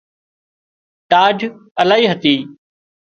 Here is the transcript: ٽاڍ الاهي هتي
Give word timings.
ٽاڍ 1.09 1.37
الاهي 1.81 2.05
هتي 2.11 2.35